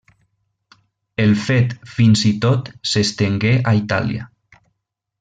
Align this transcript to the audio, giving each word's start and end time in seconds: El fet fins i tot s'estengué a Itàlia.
El 1.25 1.35
fet 1.43 1.77
fins 1.97 2.25
i 2.31 2.33
tot 2.47 2.75
s'estengué 2.93 3.55
a 3.75 3.79
Itàlia. 3.85 4.31